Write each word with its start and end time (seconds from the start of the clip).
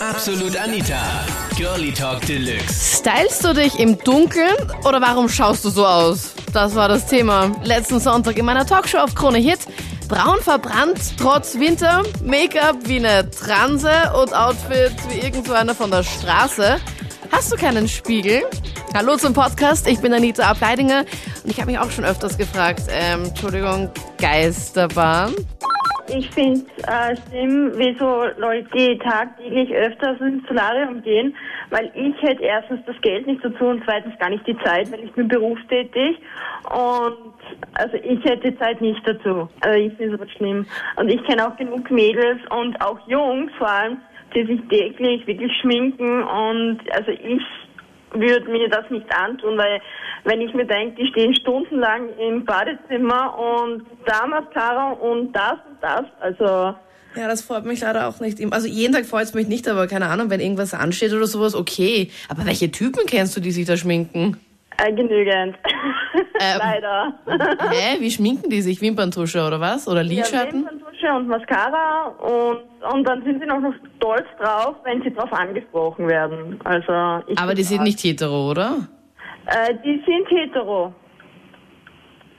Absolut 0.00 0.56
Anita. 0.56 1.00
Girlie 1.56 1.92
Talk 1.92 2.20
Deluxe. 2.26 2.98
Stylst 2.98 3.42
du 3.44 3.54
dich 3.54 3.78
im 3.78 3.96
Dunkeln 3.98 4.54
oder 4.84 5.00
warum 5.00 5.28
schaust 5.28 5.64
du 5.64 5.70
so 5.70 5.86
aus? 5.86 6.34
Das 6.52 6.74
war 6.74 6.88
das 6.88 7.06
Thema 7.06 7.50
letzten 7.64 7.98
Sonntag 7.98 8.36
in 8.36 8.44
meiner 8.44 8.66
Talkshow 8.66 8.98
auf 8.98 9.14
Krone 9.14 9.38
Hit. 9.38 9.60
Braun 10.08 10.40
verbrannt 10.42 10.98
trotz 11.18 11.58
Winter, 11.58 12.02
Make-up 12.22 12.76
wie 12.84 12.96
eine 12.96 13.30
Transe 13.30 13.90
und 14.20 14.34
Outfit 14.34 14.92
wie 15.08 15.20
irgendwo 15.20 15.52
einer 15.52 15.74
von 15.74 15.90
der 15.90 16.02
Straße. 16.02 16.76
Hast 17.32 17.52
du 17.52 17.56
keinen 17.56 17.88
Spiegel? 17.88 18.42
Hallo 18.94 19.16
zum 19.16 19.32
Podcast, 19.32 19.86
ich 19.86 20.00
bin 20.00 20.12
Anita 20.12 20.42
Ableidinger 20.44 21.06
und 21.42 21.50
ich 21.50 21.58
habe 21.58 21.70
mich 21.70 21.80
auch 21.80 21.90
schon 21.90 22.04
öfters 22.04 22.36
gefragt, 22.36 22.82
ähm, 22.90 23.24
Entschuldigung, 23.24 23.90
Geisterbahn? 24.18 25.34
Ich 26.08 26.30
finde 26.30 26.60
äh, 26.86 27.16
schlimm, 27.16 27.72
wie 27.76 27.96
so 27.98 28.24
Leute 28.38 28.98
tagtäglich 28.98 29.72
öfters 29.74 30.20
ins 30.20 30.46
Solarium 30.46 31.02
gehen, 31.02 31.34
weil 31.70 31.90
ich 31.94 32.14
hätte 32.22 32.42
erstens 32.42 32.80
das 32.86 32.94
Geld 33.00 33.26
nicht 33.26 33.44
dazu 33.44 33.64
und 33.64 33.82
zweitens 33.84 34.16
gar 34.18 34.30
nicht 34.30 34.46
die 34.46 34.56
Zeit, 34.58 34.90
weil 34.92 35.02
ich 35.04 35.12
bin 35.12 35.26
berufstätig 35.26 36.18
und 36.70 37.34
also 37.74 37.96
ich 37.96 38.22
hätte 38.24 38.50
die 38.50 38.58
Zeit 38.58 38.80
nicht 38.80 39.00
dazu. 39.06 39.48
Also 39.60 39.78
ich 39.78 39.94
finde 39.94 40.14
es 40.14 40.20
aber 40.20 40.30
schlimm. 40.30 40.66
Und 40.96 41.08
ich 41.08 41.22
kenne 41.24 41.46
auch 41.46 41.56
genug 41.56 41.90
Mädels 41.90 42.40
und 42.50 42.80
auch 42.80 42.98
Jungs 43.08 43.50
vor 43.58 43.68
allem, 43.68 43.98
die 44.34 44.46
sich 44.46 44.60
täglich 44.68 45.26
wirklich 45.26 45.52
schminken 45.60 46.22
und 46.22 46.80
also 46.92 47.10
ich 47.10 47.42
würde 48.20 48.50
mir 48.50 48.68
das 48.68 48.88
nicht 48.90 49.06
antun, 49.14 49.56
weil 49.58 49.80
wenn 50.24 50.40
ich 50.40 50.52
mir 50.54 50.66
denke, 50.66 50.96
die 51.02 51.08
stehen 51.08 51.34
stundenlang 51.34 52.08
im 52.18 52.44
Badezimmer 52.44 53.38
und 53.38 53.86
da 54.06 54.26
Mascara 54.26 54.92
und 54.92 55.32
das 55.32 55.52
und 55.68 55.78
das, 55.80 56.04
also 56.20 56.76
Ja, 57.14 57.28
das 57.28 57.42
freut 57.42 57.64
mich 57.64 57.80
leider 57.80 58.08
auch 58.08 58.20
nicht. 58.20 58.38
Also 58.52 58.66
jeden 58.66 58.92
Tag 58.92 59.06
freut 59.06 59.24
es 59.24 59.34
mich 59.34 59.48
nicht, 59.48 59.68
aber 59.68 59.86
keine 59.86 60.06
Ahnung, 60.06 60.30
wenn 60.30 60.40
irgendwas 60.40 60.74
ansteht 60.74 61.12
oder 61.12 61.26
sowas, 61.26 61.54
okay. 61.54 62.10
Aber 62.28 62.44
welche 62.46 62.70
Typen 62.70 63.06
kennst 63.06 63.36
du, 63.36 63.40
die 63.40 63.52
sich 63.52 63.66
da 63.66 63.76
schminken? 63.76 64.38
äh, 64.78 64.92
genügend. 64.92 65.56
Ähm, 66.38 66.58
Leider. 66.58 67.14
Hä? 67.70 67.96
Wie 68.00 68.10
schminken 68.10 68.50
die 68.50 68.62
sich? 68.62 68.80
Wimperntusche 68.80 69.42
oder 69.46 69.60
was? 69.60 69.88
Oder 69.88 70.02
Ja, 70.02 70.08
Lidschatten? 70.08 70.68
Wimperntusche 71.06 71.16
und 71.16 71.28
Mascara 71.28 72.06
und, 72.08 72.92
und 72.92 73.04
dann 73.04 73.22
sind 73.24 73.40
sie 73.40 73.46
noch 73.46 73.60
stolz 73.96 74.26
drauf, 74.40 74.76
wenn 74.84 75.02
sie 75.02 75.12
drauf 75.12 75.32
angesprochen 75.32 76.08
werden. 76.08 76.58
Also 76.64 77.22
ich 77.28 77.38
aber 77.38 77.54
die 77.54 77.62
sind 77.62 77.82
nicht 77.82 78.00
hetero, 78.00 78.50
oder? 78.50 78.88
Äh, 79.46 79.74
die 79.84 80.02
sind 80.06 80.28
hetero. 80.28 80.92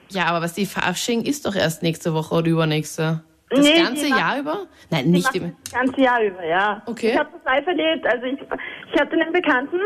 Ja, 0.09 0.25
aber 0.27 0.41
was 0.41 0.53
die 0.53 0.65
Fasching 0.65 1.21
ist 1.23 1.45
doch 1.45 1.55
erst 1.55 1.83
nächste 1.83 2.13
Woche 2.13 2.35
oder 2.35 2.47
übernächste. 2.47 3.23
Das 3.49 3.59
Nee, 3.61 3.81
ganze 3.81 4.09
macht- 4.09 4.19
Jahr 4.19 4.39
über? 4.39 4.57
Nein, 4.89 5.05
nicht 5.11 5.25
machen 5.33 5.41
im. 5.41 5.55
das 5.63 5.73
ganze 5.73 6.01
Jahr 6.01 6.21
über, 6.21 6.45
ja. 6.45 6.81
Okay. 6.85 7.11
Ich 7.11 7.17
habe 7.17 7.29
das 7.31 7.43
live 7.45 7.67
erlebt. 7.67 8.05
Also 8.05 8.25
ich, 8.25 8.39
ich 8.93 8.99
hatte 9.01 9.13
einen 9.13 9.31
Bekannten, 9.31 9.79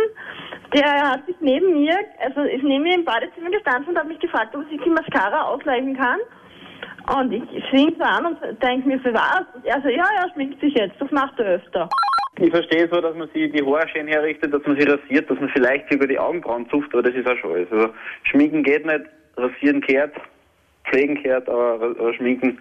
der 0.74 1.10
hat 1.12 1.26
sich 1.28 1.36
neben 1.42 1.74
mir, 1.74 1.96
also 2.24 2.42
ist 2.42 2.64
neben 2.64 2.84
mir 2.84 2.96
im 2.96 3.06
Badezimmer 3.06 3.52
gestanden 3.52 3.90
und 3.90 3.98
hat 4.00 4.08
mich 4.08 4.20
gefragt, 4.20 4.56
ob 4.56 4.64
ich 4.72 4.82
die 4.82 4.90
Mascara 4.90 5.44
ausleihen 5.44 5.96
kann. 5.96 6.18
Und 7.18 7.32
ich 7.34 7.44
schwing 7.70 7.94
so 7.98 8.04
an 8.04 8.26
und 8.26 8.38
denke 8.64 8.88
mir, 8.88 9.00
für 9.00 9.14
was? 9.14 9.44
Und 9.54 9.66
er 9.66 9.82
so, 9.82 9.90
ja, 9.90 10.06
ja, 10.16 10.30
schminkt 10.34 10.62
sich 10.62 10.74
jetzt, 10.74 10.96
das 11.00 11.12
macht 11.12 11.38
er 11.40 11.56
öfter. 11.56 11.90
Ich 12.40 12.50
verstehe 12.50 12.88
so, 12.90 13.02
dass 13.02 13.16
man 13.16 13.28
sich 13.34 13.52
die 13.52 13.66
Haare 13.66 13.88
schön 13.90 14.08
herrichtet, 14.08 14.54
dass 14.54 14.66
man 14.66 14.80
sie 14.80 14.88
rasiert, 14.88 15.30
dass 15.30 15.40
man 15.40 15.50
vielleicht 15.50 15.92
sogar 15.92 16.08
die 16.08 16.18
Augenbrauen 16.18 16.70
zupft, 16.70 16.94
aber 16.94 17.04
das 17.04 17.14
ist 17.14 17.28
auch 17.28 17.38
schon 17.38 17.52
alles. 17.52 17.72
Also 17.72 17.90
schminken 18.24 18.64
geht 18.64 18.86
nicht, 18.86 19.02
rasieren 19.36 19.82
kehrt, 19.82 20.16
pflegen 20.90 21.22
kehrt, 21.22 21.50
aber, 21.50 21.74
aber 21.82 22.14
schminken 22.14 22.60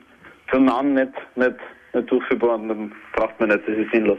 für 0.49 0.57
einen 0.57 0.67
Mann 0.67 0.95
nicht, 0.95 1.13
nicht, 1.37 1.55
nicht 1.95 2.11
durchführbar 2.11 2.57
und 2.57 2.69
dann 2.69 2.93
braucht 3.15 3.39
man 3.39 3.51
nicht, 3.51 3.67
das 3.69 3.77
ist 3.77 3.93
sinnlos. 3.93 4.19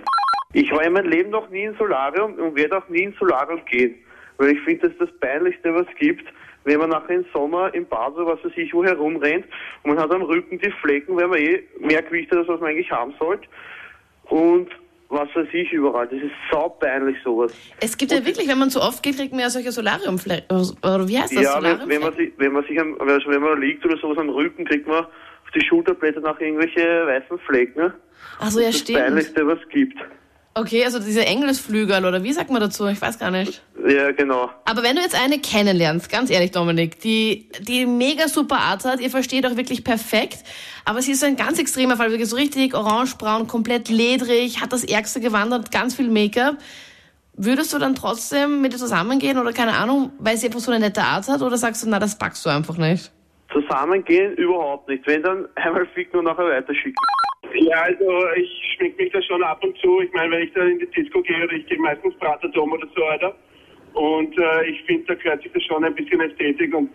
Ich 0.53 0.71
war 0.71 0.83
in 0.83 0.93
meinem 0.93 1.09
Leben 1.09 1.29
noch 1.29 1.49
nie 1.49 1.63
in 1.63 1.75
Solarium 1.75 2.35
und 2.35 2.55
werde 2.55 2.77
auch 2.77 2.87
nie 2.89 3.03
in 3.03 3.13
Solarium 3.19 3.63
gehen, 3.65 3.95
weil 4.37 4.51
ich 4.51 4.61
finde, 4.61 4.87
das 4.87 4.91
ist 4.93 5.01
das 5.01 5.19
Peinlichste, 5.19 5.73
was 5.73 5.85
es 5.87 5.95
gibt, 5.95 6.25
wenn 6.63 6.79
man 6.79 6.89
nachher 6.89 7.15
im 7.15 7.25
Sommer 7.33 7.73
im 7.73 7.85
Bad 7.85 8.13
oder 8.13 8.27
was 8.27 8.43
weiß 8.43 8.53
ich 8.55 8.73
wo 8.73 8.83
herumrennt 8.83 9.45
und 9.83 9.93
man 9.93 9.99
hat 9.99 10.11
am 10.11 10.21
Rücken 10.21 10.59
die 10.59 10.71
Flecken, 10.81 11.15
weil 11.15 11.27
man 11.27 11.39
eh 11.39 11.63
mehr 11.79 12.01
Gewicht 12.01 12.31
hat, 12.31 12.39
als 12.39 12.47
was 12.47 12.59
man 12.59 12.69
eigentlich 12.69 12.91
haben 12.91 13.13
sollte. 13.19 13.47
Und 14.25 14.69
was 15.11 15.27
weiß 15.35 15.47
ich 15.51 15.71
überall. 15.73 16.07
Das 16.07 16.21
ist 16.21 16.31
saupeinlich 16.49 17.17
sowas. 17.23 17.53
Es 17.81 17.97
gibt 17.97 18.11
ja 18.13 18.25
wirklich, 18.25 18.47
wenn 18.47 18.57
man 18.57 18.69
zu 18.69 18.81
oft 18.81 19.03
geht, 19.03 19.17
kriegt 19.17 19.31
man 19.31 19.41
ja 19.41 19.49
solche 19.49 19.71
Solariumflecken. 19.71 20.57
Oder 20.57 21.07
wie 21.07 21.19
heißt 21.19 21.35
das? 21.35 21.43
ja, 21.43 21.61
wenn, 21.61 21.89
wenn 21.89 22.01
man 22.01 22.15
sich, 22.15 22.31
wenn 22.37 22.53
man 22.53 22.63
sich 22.65 22.79
am, 22.79 22.95
also 22.99 23.29
wenn 23.29 23.41
man 23.41 23.59
liegt 23.59 23.85
oder 23.85 23.97
sowas 23.97 24.17
am 24.17 24.29
Rücken, 24.29 24.63
kriegt 24.63 24.87
man 24.87 25.03
auf 25.03 25.51
die 25.53 25.65
Schulterblätter 25.65 26.21
nach 26.21 26.39
irgendwelche 26.39 26.81
weißen 26.81 27.37
Flecken. 27.39 27.79
ne? 27.81 27.93
Ach 28.39 28.49
so, 28.49 28.61
ja, 28.61 28.67
das 28.67 28.79
stimmt. 28.79 28.99
Peinlichste, 28.99 29.45
was 29.45 29.59
es 29.59 29.69
gibt. 29.69 29.97
Okay, 30.53 30.83
also 30.83 30.99
diese 30.99 31.25
Engelsflügel 31.25 32.05
oder 32.05 32.23
wie 32.23 32.33
sagt 32.33 32.49
man 32.49 32.59
dazu? 32.59 32.85
Ich 32.87 33.01
weiß 33.01 33.17
gar 33.17 33.31
nicht. 33.31 33.63
Ja, 33.87 34.11
genau. 34.11 34.49
Aber 34.65 34.83
wenn 34.83 34.97
du 34.97 35.01
jetzt 35.01 35.15
eine 35.15 35.39
kennenlernst, 35.39 36.11
ganz 36.11 36.29
ehrlich, 36.29 36.51
Dominik, 36.51 36.99
die, 36.99 37.47
die 37.61 37.85
mega 37.85 38.27
super 38.27 38.57
Art 38.57 38.83
hat, 38.83 38.99
ihr 38.99 39.09
versteht 39.09 39.45
auch 39.45 39.55
wirklich 39.55 39.85
perfekt, 39.85 40.39
aber 40.83 41.01
sie 41.01 41.13
ist 41.13 41.21
so 41.21 41.25
ein 41.25 41.37
ganz 41.37 41.57
extremer 41.57 41.95
Fall, 41.95 42.09
wirklich 42.11 42.27
so 42.27 42.35
richtig 42.35 42.73
orangebraun, 42.73 43.47
komplett 43.47 43.87
ledrig, 43.87 44.61
hat 44.61 44.73
das 44.73 44.83
Ärgste 44.83 45.21
gewandert, 45.21 45.71
ganz 45.71 45.95
viel 45.95 46.09
Make-up. 46.09 46.57
Würdest 47.33 47.71
du 47.73 47.79
dann 47.79 47.95
trotzdem 47.95 48.61
mit 48.61 48.73
ihr 48.73 48.79
zusammengehen 48.79 49.37
oder 49.37 49.53
keine 49.53 49.73
Ahnung, 49.73 50.11
weil 50.19 50.35
sie 50.35 50.47
einfach 50.47 50.59
so 50.59 50.71
eine 50.71 50.81
nette 50.81 51.01
Art 51.01 51.29
hat 51.29 51.41
oder 51.41 51.55
sagst 51.57 51.83
du, 51.83 51.89
na, 51.89 51.97
das 51.97 52.17
packst 52.17 52.45
du 52.45 52.49
einfach 52.49 52.77
nicht? 52.77 53.09
Zusammengehen 53.53 54.35
überhaupt 54.35 54.89
nicht. 54.89 55.07
Wenn 55.07 55.23
dann 55.23 55.47
einmal 55.55 55.85
ficken 55.87 56.19
und 56.19 56.25
nachher 56.25 56.45
weiterschicken. 56.45 56.95
Ja, 57.53 57.81
also 57.83 58.27
ich 58.35 58.75
schmink 58.75 58.97
mich 58.97 59.11
da 59.11 59.21
schon 59.21 59.43
ab 59.43 59.63
und 59.63 59.77
zu. 59.79 60.01
Ich 60.01 60.11
meine, 60.13 60.31
wenn 60.31 60.43
ich 60.43 60.53
da 60.53 60.63
in 60.63 60.79
die 60.79 60.87
Disco 60.87 61.21
gehe 61.21 61.43
oder 61.43 61.53
ich 61.53 61.65
gehe 61.67 61.79
meistens 61.79 62.15
Braterdom 62.15 62.71
oder 62.71 62.87
so 62.95 63.01
weiter. 63.01 63.35
Und 63.93 64.37
äh, 64.37 64.69
ich 64.69 64.81
finde, 64.83 65.05
da 65.07 65.15
gehört 65.15 65.43
sich 65.43 65.51
das 65.51 65.63
schon 65.63 65.83
ein 65.83 65.93
bisschen 65.93 66.21
Ästhetik 66.21 66.73
und 66.73 66.89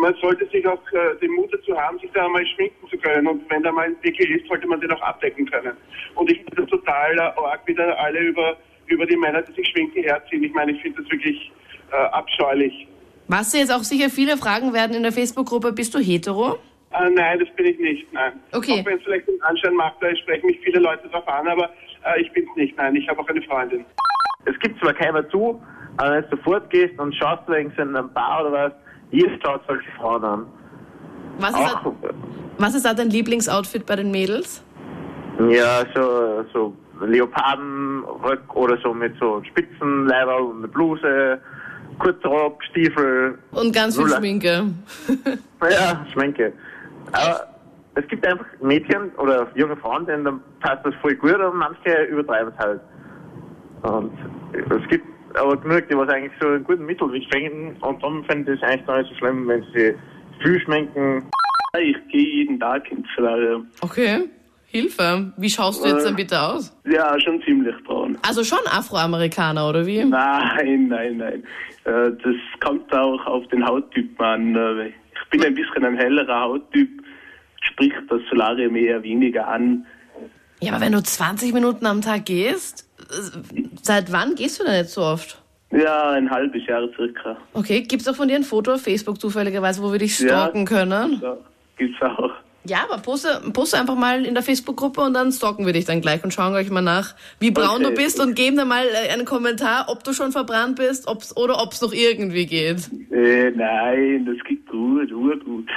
man 0.00 0.14
sollte 0.20 0.46
sich 0.48 0.64
auch 0.66 0.80
äh, 0.92 1.18
den 1.20 1.32
Mut 1.32 1.52
dazu 1.52 1.76
haben, 1.76 1.98
sich 1.98 2.10
da 2.14 2.28
mal 2.28 2.46
schminken 2.46 2.88
zu 2.88 2.96
können. 2.98 3.26
Und 3.26 3.50
wenn 3.50 3.64
da 3.64 3.72
mal 3.72 3.86
ein 3.86 3.96
Pickel 4.00 4.30
ist, 4.30 4.46
sollte 4.46 4.66
man 4.68 4.80
den 4.80 4.92
auch 4.92 5.02
abdecken 5.02 5.50
können. 5.50 5.76
Und 6.14 6.30
ich 6.30 6.38
finde 6.38 6.62
das 6.62 6.70
total 6.70 7.18
arg, 7.18 7.62
wie 7.66 7.74
da 7.74 7.90
alle 7.94 8.20
über, 8.20 8.56
über 8.86 9.06
die 9.06 9.16
Männer, 9.16 9.42
die 9.42 9.52
sich 9.54 9.68
schminken, 9.68 10.04
herziehen. 10.04 10.44
Ich 10.44 10.52
meine, 10.52 10.70
ich 10.70 10.80
finde 10.82 11.02
das 11.02 11.10
wirklich 11.10 11.50
äh, 11.90 11.96
abscheulich. 11.96 12.86
Was 13.26 13.52
jetzt 13.52 13.72
auch 13.72 13.82
sicher 13.82 14.08
viele 14.08 14.36
fragen 14.36 14.72
werden 14.72 14.94
in 14.94 15.02
der 15.02 15.12
Facebook-Gruppe, 15.12 15.72
bist 15.72 15.94
du 15.94 15.98
hetero? 15.98 16.58
Äh, 16.98 17.10
nein, 17.10 17.38
das 17.38 17.48
bin 17.56 17.66
ich 17.66 17.78
nicht, 17.78 18.12
nein. 18.12 18.32
Okay. 18.52 18.80
Auch 18.80 18.86
wenn 18.86 18.98
es 18.98 19.04
vielleicht 19.04 19.28
den 19.28 19.40
Anschein 19.42 19.74
macht, 19.74 19.96
da 20.00 20.14
sprechen 20.16 20.46
mich 20.46 20.58
viele 20.64 20.80
Leute 20.80 21.08
darauf 21.08 21.26
an, 21.28 21.46
aber 21.48 21.70
äh, 22.04 22.20
ich 22.22 22.32
bin 22.32 22.46
es 22.48 22.56
nicht, 22.56 22.76
nein. 22.76 22.94
Ich 22.96 23.08
habe 23.08 23.20
auch 23.20 23.28
eine 23.28 23.42
Freundin. 23.42 23.84
Es 24.44 24.58
gibt 24.60 24.78
zwar 24.80 24.94
keiner 24.94 25.28
zu, 25.28 25.60
aber 25.96 26.16
wenn 26.16 26.22
du 26.22 26.36
sofort 26.36 26.72
und 26.98 27.14
schaust 27.14 27.48
in 27.48 27.72
einem 27.78 28.12
Bar 28.12 28.42
oder 28.46 28.52
was, 28.52 28.72
jeder 29.10 29.30
schaut 29.44 29.62
solche 29.66 29.90
Frauen 29.98 30.24
an. 30.24 30.46
Was 31.38 31.50
ist, 31.50 31.76
Auch, 31.76 31.92
was 32.58 32.74
ist 32.74 32.84
da 32.86 32.94
dein 32.94 33.10
Lieblingsoutfit 33.10 33.84
bei 33.86 33.96
den 33.96 34.10
Mädels? 34.10 34.62
ja, 35.50 35.84
so, 35.94 36.44
so 36.52 36.76
Leopardenröck 37.04 38.54
oder 38.54 38.78
so 38.82 38.94
mit 38.94 39.14
so 39.20 39.42
Spitzenleiberl 39.44 40.40
und 40.42 40.58
eine 40.58 40.68
Bluse, 40.68 41.38
Kurzrock, 41.98 42.62
Stiefel, 42.70 43.38
Und 43.52 43.74
ganz 43.74 43.96
viel. 43.96 44.08
Schminke. 44.08 44.66
Ja, 45.62 46.06
Schminke. 46.12 46.52
Aber 47.12 47.46
es 47.94 48.06
gibt 48.08 48.26
einfach 48.26 48.46
Mädchen 48.60 49.10
oder 49.18 49.48
junge 49.54 49.76
Frauen, 49.76 50.06
denen 50.06 50.24
dann 50.24 50.40
passt 50.60 50.84
das 50.84 50.94
voll 51.00 51.14
gut 51.14 51.36
und 51.40 51.56
manche 51.56 52.04
übertreiben 52.10 52.52
es 52.56 52.64
halt. 52.64 52.80
Und 53.82 54.12
es 54.52 54.88
gibt 54.88 55.04
aber 55.34 55.56
genug, 55.56 55.88
die 55.88 55.96
was 55.96 56.08
eigentlich 56.08 56.32
so 56.40 56.48
einen 56.48 56.64
guten 56.64 56.84
Mittelweg 56.86 57.22
finden 57.32 57.76
und 57.82 58.02
dann 58.02 58.24
finde 58.24 58.54
ich 58.54 58.62
es 58.62 58.68
eigentlich 58.68 58.86
gar 58.86 58.98
nicht 58.98 59.10
so 59.10 59.16
schlimm, 59.16 59.46
wenn 59.48 59.62
sie 59.74 59.94
viel 60.42 60.60
schminken. 60.60 61.28
Ich 61.78 61.96
gehe 62.10 62.36
jeden 62.38 62.58
Tag 62.58 62.90
ins 62.90 63.06
Solarium. 63.14 63.66
Okay, 63.82 64.24
Hilfe. 64.66 65.32
Wie 65.36 65.50
schaust 65.50 65.84
du 65.84 65.88
jetzt 65.88 66.06
dann 66.06 66.16
bitte 66.16 66.40
aus? 66.40 66.74
Ja, 66.86 67.18
schon 67.20 67.40
ziemlich 67.42 67.74
braun. 67.84 68.16
Also 68.26 68.42
schon 68.44 68.58
Afroamerikaner, 68.66 69.68
oder 69.68 69.86
wie? 69.86 70.04
Nein, 70.04 70.88
nein, 70.88 71.16
nein. 71.18 71.44
Äh, 71.84 72.10
Das 72.22 72.34
kommt 72.64 72.92
auch 72.94 73.24
auf 73.26 73.46
den 73.48 73.64
Hauttyp 73.66 74.18
an. 74.20 74.54
Ich 75.36 75.42
bin 75.42 75.50
ein 75.50 75.54
bisschen 75.54 75.84
ein 75.84 75.98
hellerer 75.98 76.40
Hauttyp, 76.44 76.88
spricht 77.60 77.94
das 78.08 78.22
Solarium 78.30 78.74
eher 78.74 79.02
weniger 79.02 79.46
an. 79.46 79.84
Ja, 80.62 80.72
aber 80.72 80.80
wenn 80.80 80.92
du 80.92 81.02
20 81.02 81.52
Minuten 81.52 81.84
am 81.84 82.00
Tag 82.00 82.24
gehst, 82.24 82.88
seit 83.82 84.10
wann 84.12 84.34
gehst 84.34 84.58
du 84.58 84.64
denn 84.64 84.76
jetzt 84.76 84.94
so 84.94 85.02
oft? 85.02 85.42
Ja, 85.72 86.12
ein 86.12 86.30
halbes 86.30 86.66
Jahr 86.66 86.88
circa. 86.96 87.36
Okay, 87.52 87.82
gibt's 87.82 88.08
auch 88.08 88.16
von 88.16 88.28
dir 88.28 88.36
ein 88.36 88.44
Foto 88.44 88.72
auf 88.72 88.80
Facebook 88.80 89.20
zufälligerweise, 89.20 89.82
wo 89.82 89.92
wir 89.92 89.98
dich 89.98 90.18
Ja. 90.20 90.26
stalken 90.28 90.64
können? 90.64 91.20
Ja, 91.22 91.36
gibt's 91.76 92.00
auch. 92.00 92.32
Ja, 92.68 92.86
aber 92.88 93.00
poste, 93.02 93.40
poste 93.52 93.78
einfach 93.78 93.94
mal 93.96 94.24
in 94.24 94.34
der 94.34 94.42
Facebook-Gruppe 94.42 95.00
und 95.00 95.14
dann 95.14 95.30
stalken 95.30 95.66
wir 95.66 95.72
dich 95.72 95.84
dann 95.84 96.00
gleich 96.00 96.24
und 96.24 96.32
schauen 96.32 96.54
euch 96.54 96.70
mal 96.70 96.82
nach, 96.82 97.14
wie 97.38 97.50
braun 97.50 97.84
Okay. 97.84 97.94
du 97.94 98.02
bist 98.02 98.20
und 98.20 98.34
geben 98.34 98.56
dann 98.56 98.68
mal 98.68 98.86
äh, 98.86 99.12
einen 99.12 99.24
Kommentar, 99.24 99.86
ob 99.88 100.02
du 100.04 100.12
schon 100.12 100.32
verbrannt 100.32 100.76
bist 100.76 101.06
ob's, 101.06 101.36
oder 101.36 101.62
ob 101.62 101.72
es 101.72 101.80
noch 101.80 101.92
irgendwie 101.92 102.46
geht. 102.46 102.88
Äh, 103.12 103.50
nein, 103.52 104.26
das 104.26 104.42
geht 104.46 104.66
gut, 104.66 105.12
urgut. 105.12 105.68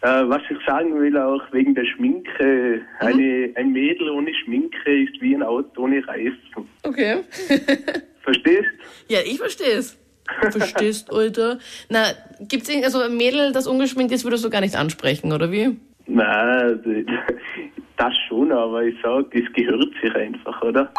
Äh, 0.00 0.28
was 0.28 0.42
ich 0.50 0.58
sagen 0.66 1.00
will, 1.00 1.16
auch 1.16 1.42
wegen 1.52 1.74
der 1.74 1.84
Schminke. 1.86 2.82
Eine, 2.98 3.50
ein 3.56 3.72
Mädel 3.72 4.10
ohne 4.10 4.32
Schminke 4.44 5.02
ist 5.04 5.20
wie 5.20 5.34
ein 5.34 5.42
Auto 5.42 5.82
ohne 5.82 6.06
Reifen. 6.06 6.68
Okay. 6.82 7.20
Verstehst? 8.22 8.68
ja, 9.08 9.20
ich 9.24 9.38
versteh's. 9.38 9.98
Verstehst, 10.50 11.12
Alter? 11.12 11.58
Na, 11.90 12.06
gibt's 12.40 12.68
irgend, 12.70 12.86
also 12.86 13.00
ein 13.00 13.16
Mädel, 13.16 13.52
das 13.52 13.66
ungeschminkt 13.66 14.12
ist, 14.12 14.24
würdest 14.24 14.42
du 14.44 14.48
gar 14.50 14.62
nicht 14.62 14.74
ansprechen, 14.76 15.32
oder 15.32 15.52
wie? 15.52 15.76
Nein, 16.06 17.06
das 17.96 18.14
schon, 18.28 18.52
aber 18.52 18.82
ich 18.82 18.96
sag, 19.02 19.34
es 19.34 19.52
gehört 19.54 19.92
sich 20.02 20.14
einfach, 20.14 20.60
oder? 20.62 20.92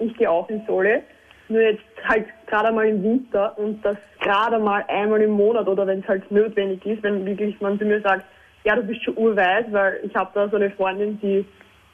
Ich 0.00 0.14
gehe 0.16 0.30
auch 0.30 0.48
in 0.48 0.64
Sole, 0.66 1.02
nur 1.48 1.60
jetzt 1.60 1.82
halt 2.04 2.26
gerade 2.46 2.72
mal 2.72 2.86
im 2.86 3.02
Winter 3.02 3.56
und 3.58 3.84
das 3.84 3.96
gerade 4.20 4.58
mal 4.58 4.84
einmal 4.88 5.22
im 5.22 5.30
Monat 5.30 5.68
oder 5.68 5.86
wenn 5.86 6.00
es 6.00 6.08
halt 6.08 6.30
notwendig 6.30 6.84
ist, 6.86 7.02
wenn 7.02 7.24
wirklich 7.24 7.60
man 7.60 7.78
zu 7.78 7.84
mir 7.84 8.00
sagt, 8.00 8.24
ja, 8.64 8.74
du 8.76 8.82
bist 8.82 9.02
schon 9.04 9.16
urweiß, 9.16 9.66
weil 9.70 10.00
ich 10.02 10.14
habe 10.14 10.30
da 10.34 10.48
so 10.48 10.56
eine 10.56 10.70
Freundin, 10.70 11.18
die 11.20 11.44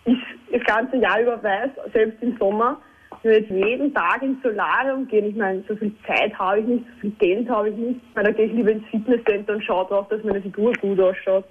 ist 0.05 0.23
das 0.53 0.65
ganze 0.65 0.97
Jahr 0.97 1.21
über 1.21 1.43
weiß, 1.43 1.71
selbst 1.93 2.23
im 2.23 2.37
Sommer. 2.39 2.81
Nur 3.23 3.33
jetzt 3.33 3.51
jeden 3.51 3.95
Tag 3.95 4.23
ins 4.23 4.43
Solarium 4.43 5.07
gehen, 5.07 5.27
ich 5.27 5.37
meine, 5.37 5.63
so 5.69 5.77
viel 5.77 5.93
Zeit 6.07 6.37
habe 6.39 6.61
ich 6.61 6.67
nicht, 6.67 6.85
so 6.97 7.01
viel 7.01 7.11
Geld 7.13 7.49
habe 7.49 7.71
ich 7.71 7.77
nicht. 7.77 8.01
Weil 8.15 8.25
da 8.25 8.33
gehe 8.33 8.47
ich 8.47 8.53
lieber 8.53 8.73
ins 8.73 8.87
Fitnesscenter 8.89 9.55
und 9.55 9.65
schaue 9.65 9.87
drauf, 9.87 10.09
dass 10.09 10.23
meine 10.25 10.43
Figur 10.43 10.73
gut 10.81 11.01
ausschaut. 11.01 11.45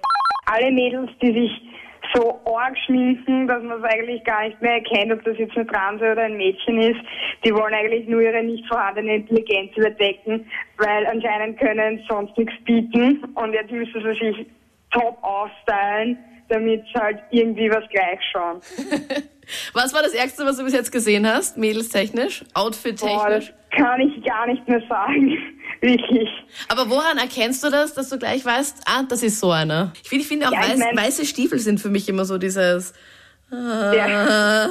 Alle 0.46 0.70
Mädels, 0.70 1.10
die 1.22 1.32
sich 1.32 1.62
so 2.12 2.40
arg 2.44 2.76
schminken, 2.84 3.48
dass 3.48 3.62
man 3.62 3.78
es 3.78 3.84
eigentlich 3.84 4.22
gar 4.24 4.46
nicht 4.46 4.60
mehr 4.60 4.74
erkennt, 4.74 5.10
ob 5.12 5.24
das 5.24 5.38
jetzt 5.38 5.56
eine 5.56 5.66
Transe 5.66 6.12
oder 6.12 6.22
ein 6.22 6.36
Mädchen 6.36 6.78
ist, 6.80 7.00
die 7.44 7.54
wollen 7.54 7.72
eigentlich 7.74 8.06
nur 8.06 8.20
ihre 8.20 8.42
nicht 8.42 8.66
vorhandene 8.66 9.16
Intelligenz 9.16 9.74
überdecken, 9.76 10.46
weil 10.76 11.06
anscheinend 11.06 11.58
können 11.58 11.98
sie 11.98 12.04
sonst 12.08 12.36
nichts 12.36 12.54
bieten 12.64 13.24
und 13.34 13.52
jetzt 13.54 13.70
müssen 13.72 14.02
sie 14.02 14.18
sich 14.18 14.46
top 14.90 15.16
aufstylen, 15.22 16.18
damit 16.50 16.84
sie 16.92 17.00
halt 17.00 17.18
irgendwie 17.30 17.70
was 17.70 17.88
gleich 17.88 18.20
schauen. 18.30 18.60
Was 19.74 19.92
war 19.92 20.02
das 20.02 20.14
Ärgste, 20.14 20.46
was 20.46 20.56
du 20.56 20.64
bis 20.64 20.72
jetzt 20.72 20.90
gesehen 20.90 21.26
hast, 21.30 21.58
mädelstechnisch, 21.58 22.40
Boah, 22.40 22.46
das 22.54 22.64
outfit-technisch? 22.64 23.52
kann 23.72 24.00
ich 24.00 24.24
gar 24.24 24.46
nicht 24.46 24.66
mehr 24.66 24.80
sagen. 24.88 25.36
Wirklich. 25.80 26.28
Aber 26.68 26.88
woran 26.90 27.18
erkennst 27.18 27.62
du 27.64 27.70
das, 27.70 27.94
dass 27.94 28.08
du 28.08 28.18
gleich 28.18 28.44
weißt, 28.44 28.78
ah, 28.86 29.02
das 29.08 29.22
ist 29.22 29.40
so 29.40 29.50
einer? 29.50 29.92
Ich 30.02 30.08
finde, 30.08 30.22
ich 30.22 30.28
finde 30.28 30.48
auch 30.48 30.52
Ja, 30.52 30.62
ich 30.64 30.70
weiß, 30.72 30.78
mein- 30.78 30.96
weiße 30.96 31.26
Stiefel 31.26 31.58
sind 31.58 31.80
für 31.80 31.90
mich 31.90 32.08
immer 32.08 32.24
so 32.24 32.38
dieses, 32.38 32.92
Ja. 33.50 34.66
ah, 34.66 34.70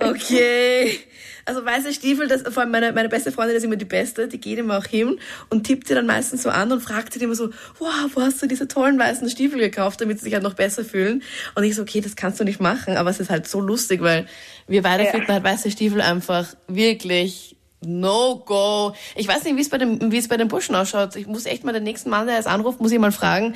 okay. 0.00 0.98
Also 1.44 1.64
weiße 1.64 1.92
Stiefel, 1.92 2.28
das, 2.28 2.42
vor 2.42 2.62
allem 2.62 2.70
meine, 2.70 2.92
meine 2.92 3.08
beste 3.08 3.32
Freundin 3.32 3.56
ist 3.56 3.64
immer 3.64 3.74
die 3.74 3.84
Beste, 3.84 4.28
die 4.28 4.38
geht 4.40 4.58
immer 4.58 4.78
auch 4.78 4.84
hin 4.86 5.18
und 5.50 5.64
tippt 5.66 5.88
sie 5.88 5.94
dann 5.94 6.06
meistens 6.06 6.44
so 6.44 6.50
an 6.50 6.70
und 6.70 6.80
fragt 6.80 7.12
sie 7.12 7.18
immer 7.20 7.34
so, 7.34 7.50
wow, 7.80 8.08
wo 8.14 8.20
hast 8.20 8.40
du 8.42 8.46
diese 8.46 8.68
tollen 8.68 8.96
weißen 8.96 9.28
Stiefel 9.28 9.58
gekauft, 9.58 10.00
damit 10.00 10.18
sie 10.20 10.24
sich 10.26 10.34
halt 10.34 10.44
noch 10.44 10.54
besser 10.54 10.84
fühlen? 10.84 11.20
Und 11.56 11.64
ich 11.64 11.74
so, 11.74 11.82
okay, 11.82 12.00
das 12.00 12.14
kannst 12.14 12.38
du 12.38 12.44
nicht 12.44 12.60
machen, 12.60 12.96
aber 12.96 13.10
es 13.10 13.18
ist 13.18 13.28
halt 13.30 13.48
so 13.48 13.60
lustig, 13.60 14.02
weil 14.02 14.26
wir 14.68 14.82
beide 14.82 15.02
Ja. 15.04 15.10
finden 15.10 15.32
halt 15.32 15.42
weiße 15.42 15.68
Stiefel 15.72 16.00
einfach 16.00 16.46
wirklich 16.68 17.56
no 17.86 18.42
go. 18.44 18.92
Ich 19.16 19.28
weiß 19.28 19.44
nicht, 19.44 19.56
wie 19.56 19.60
es 19.60 19.70
bei 19.70 19.78
dem, 19.78 20.12
wie 20.12 20.18
es 20.18 20.28
bei 20.28 20.36
den 20.36 20.48
Burschen 20.48 20.74
ausschaut. 20.74 21.16
Ich 21.16 21.26
muss 21.26 21.46
echt 21.46 21.64
mal 21.64 21.72
den 21.72 21.84
nächsten 21.84 22.10
Mann, 22.10 22.26
der 22.26 22.38
es 22.38 22.46
anruft, 22.46 22.80
muss 22.80 22.92
ich 22.92 22.98
mal 22.98 23.12
fragen, 23.12 23.54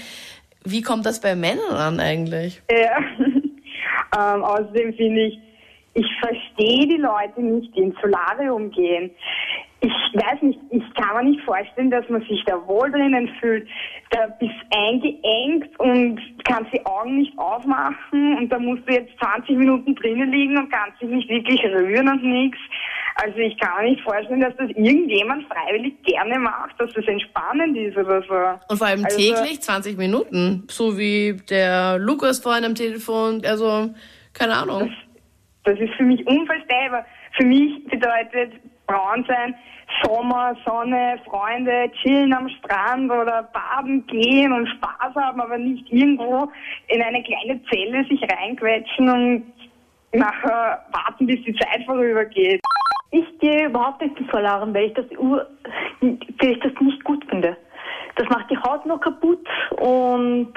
wie 0.65 0.83
kommt 0.83 1.07
das 1.07 1.21
bei 1.21 1.37
Männern 1.37 1.75
an 1.75 2.01
eigentlich? 2.01 2.61
Ja. 2.71 2.99
ähm, 4.35 4.43
außerdem 4.43 4.95
finde 4.95 5.27
ich, 5.27 5.39
ich 5.95 6.07
verstehe 6.21 6.87
die 6.87 7.01
Leute 7.01 7.41
nicht, 7.41 7.75
die 7.75 7.81
ins 7.81 7.97
Solarium 8.03 8.71
gehen. 8.71 9.11
Ich 9.81 9.93
weiß 10.15 10.43
nicht, 10.43 10.59
ich 10.71 10.83
kann 10.95 11.17
mir 11.17 11.31
nicht 11.31 11.43
vorstellen, 11.45 11.91
dass 11.91 12.09
man 12.09 12.21
sich 12.23 12.43
da 12.47 12.55
wohl 12.67 12.91
drinnen 12.91 13.31
fühlt. 13.41 13.69
Da 14.11 14.27
bist 14.41 14.55
eingeengt 14.75 15.79
und 15.79 16.21
kannst 16.45 16.73
die 16.73 16.85
Augen 16.85 17.19
nicht 17.19 17.39
aufmachen 17.39 18.37
und 18.39 18.51
da 18.51 18.59
musst 18.59 18.89
du 18.89 18.93
jetzt 18.93 19.17
20 19.19 19.57
Minuten 19.57 19.95
drinnen 19.95 20.31
liegen 20.33 20.59
und 20.59 20.71
kannst 20.71 21.01
dich 21.01 21.09
nicht 21.09 21.29
wirklich 21.29 21.63
rühren 21.65 22.09
und 22.09 22.23
nichts. 22.23 22.59
Also 23.19 23.39
ich 23.39 23.59
kann 23.59 23.83
mir 23.83 23.91
nicht 23.91 24.03
vorstellen, 24.03 24.41
dass 24.41 24.55
das 24.57 24.69
irgendjemand 24.71 25.47
freiwillig 25.49 25.95
gerne 26.03 26.39
macht, 26.39 26.79
dass 26.79 26.93
das 26.93 27.07
entspannend 27.07 27.75
ist 27.77 27.97
oder 27.97 28.23
so. 28.23 28.35
Und 28.69 28.77
vor 28.77 28.87
allem 28.87 29.05
Also- 29.07 29.17
täglich 29.17 29.61
20 29.63 29.97
Minuten. 29.97 30.65
So 30.71 30.99
wie 30.99 31.35
der 31.49 31.99
Lukas 31.99 32.41
vorhin 32.41 32.65
am 32.67 32.75
Telefon. 32.75 33.43
Also, 33.47 33.89
keine 34.35 34.55
Ahnung. 34.55 34.93
Das 35.65 35.79
ist 35.81 35.95
für 35.95 36.03
mich 36.03 36.27
unvorstellbar. 36.27 37.07
Für 37.39 37.45
mich 37.47 37.83
bedeutet 37.87 38.53
braun 38.87 39.25
sein 39.27 39.55
Sommer, 40.03 40.55
Sonne, 40.67 41.19
Freunde, 41.25 41.91
chillen 42.03 42.35
am 42.35 42.49
Strand 42.51 43.11
oder 43.11 43.45
baden 43.53 44.07
gehen 44.09 44.53
und 44.53 44.67
Spaß 44.69 45.15
haben, 45.15 45.41
aber 45.41 45.57
nicht 45.57 45.91
irgendwo 45.91 46.51
in 46.89 47.01
eine 47.03 47.23
kleine 47.23 47.61
Zelle 47.71 48.05
sich 48.05 48.21
reinquetschen 48.31 49.09
und 49.09 49.53
nachher 50.13 50.85
warten, 50.93 51.27
bis 51.27 51.43
die 51.45 51.55
Zeit 51.55 51.85
vorübergeht. 51.87 52.61
Ich 53.11 53.39
gehe 53.39 53.67
überhaupt 53.67 54.03
nicht 54.03 54.19
ins 54.19 54.31
Solarium, 54.31 54.75
weil 54.75 54.87
ich 54.87 54.95
das, 54.95 55.07
weil 55.11 56.19
ich 56.41 56.61
das 56.61 56.73
nicht 56.81 57.05
gut 57.05 57.25
finde. 57.29 57.57
Das 58.17 58.29
macht 58.29 58.51
die 58.51 58.59
Haut 58.59 58.85
nur 58.87 59.01
kaputt 59.01 59.47
und 59.79 60.53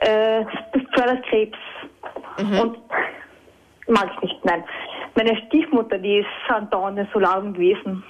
äh, 0.00 0.44
das 0.72 0.82
fördert 0.94 1.24
Krebs. 1.26 1.58
Und 2.38 2.78
mag 3.86 4.10
ich 4.14 4.22
nicht, 4.22 4.44
nein. 4.44 4.64
Meine 5.14 5.36
Stiefmutter, 5.46 5.98
die 5.98 6.18
ist 6.18 6.26
andauernd 6.48 6.98
im 6.98 7.06
Solarium 7.12 7.52
gewesen. 7.52 8.02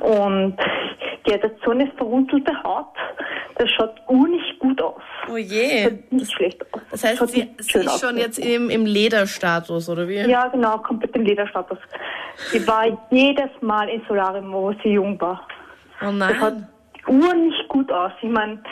Und 0.00 0.56
die 1.26 1.32
hat 1.32 1.42
so 1.64 1.70
eine 1.70 1.90
verrunzelte 1.92 2.52
Haut, 2.62 2.94
das 3.58 3.70
schaut 3.70 3.94
ur 4.08 4.28
nicht 4.28 4.58
gut 4.58 4.80
aus. 4.82 5.02
Oh 5.30 5.36
je. 5.36 5.84
Schaut 5.84 6.12
nicht 6.12 6.32
schlecht 6.32 6.74
aus. 6.74 6.82
Das 6.90 7.04
heißt, 7.04 7.18
Schaut 7.18 7.30
sie, 7.30 7.48
sie 7.58 7.78
ist 7.78 8.00
schon 8.00 8.16
jetzt 8.18 8.38
im, 8.38 8.70
im 8.70 8.84
Lederstatus, 8.86 9.88
oder 9.88 10.06
wie? 10.08 10.16
Ja, 10.16 10.48
genau, 10.48 10.78
komplett 10.78 11.14
im 11.16 11.22
Lederstatus. 11.22 11.78
Sie 12.50 12.66
war 12.66 12.84
jedes 13.10 13.50
Mal 13.60 13.88
im 13.88 14.02
Solarium, 14.06 14.52
wo 14.52 14.72
sie 14.82 14.90
jung 14.90 15.20
war. 15.20 15.46
Oh 16.02 16.12
Das 16.18 16.34
hat 16.38 16.54
nein. 16.54 16.68
Uhr 17.08 17.34
nicht 17.34 17.68
gut 17.68 17.90
aus. 17.90 18.12
Ich 18.20 18.28
meine, 18.28 18.62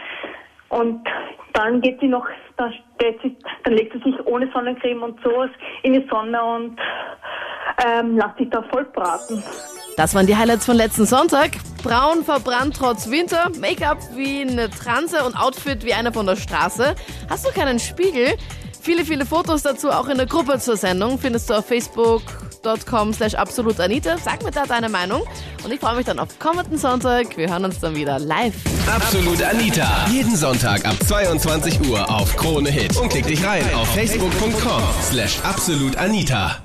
und 0.68 1.06
dann 1.54 1.80
geht 1.80 2.00
sie 2.00 2.08
noch, 2.08 2.26
dann, 2.56 2.74
stellt 2.96 3.20
sie, 3.22 3.36
dann 3.62 3.74
legt 3.74 3.92
sie 3.92 4.10
sich 4.10 4.26
ohne 4.26 4.50
Sonnencreme 4.52 5.02
und 5.02 5.20
sowas 5.22 5.50
in 5.82 5.94
die 5.94 6.06
Sonne 6.10 6.42
und 6.44 6.78
ähm, 7.86 8.16
lässt 8.16 8.36
sich 8.38 8.50
da 8.50 8.62
voll 8.64 8.84
braten. 8.84 9.42
Das 9.96 10.14
waren 10.14 10.26
die 10.26 10.36
Highlights 10.36 10.66
von 10.66 10.76
letzten 10.76 11.06
Sonntag. 11.06 11.52
Braun 11.82 12.24
verbrannt 12.24 12.76
trotz 12.76 13.10
Winter, 13.10 13.50
Make-up 13.60 13.98
wie 14.16 14.40
eine 14.40 14.68
Transe 14.70 15.22
und 15.24 15.36
Outfit 15.36 15.84
wie 15.84 15.94
einer 15.94 16.12
von 16.12 16.26
der 16.26 16.36
Straße. 16.36 16.94
Hast 17.28 17.46
du 17.46 17.50
keinen 17.50 17.78
Spiegel? 17.78 18.34
Viele, 18.80 19.04
viele 19.04 19.24
Fotos 19.24 19.62
dazu 19.62 19.90
auch 19.90 20.08
in 20.08 20.16
der 20.16 20.26
Gruppe 20.26 20.58
zur 20.58 20.76
Sendung 20.76 21.18
findest 21.18 21.48
du 21.48 21.54
auf 21.54 21.66
facebook.com 21.66 23.14
slash 23.14 23.34
absolutanita. 23.34 24.18
Sag 24.18 24.42
mir 24.42 24.50
da 24.50 24.66
deine 24.66 24.88
Meinung 24.88 25.22
und 25.62 25.72
ich 25.72 25.80
freue 25.80 25.96
mich 25.96 26.04
dann 26.06 26.18
auf 26.18 26.38
kommenden 26.38 26.76
Sonntag. 26.76 27.36
Wir 27.36 27.48
hören 27.48 27.64
uns 27.64 27.78
dann 27.80 27.94
wieder 27.94 28.18
live. 28.18 28.54
Absolut 28.94 29.42
Anita. 29.42 30.06
Jeden 30.10 30.36
Sonntag 30.36 30.84
ab 30.84 30.96
22 31.06 31.88
Uhr 31.88 32.10
auf 32.10 32.36
Krone 32.36 32.70
Hit. 32.70 32.96
Und 32.96 33.08
klick 33.10 33.26
dich 33.26 33.44
rein 33.44 33.64
auf 33.74 33.88
facebook.com 33.94 34.82
slash 35.02 35.38
absolutanita. 35.42 36.60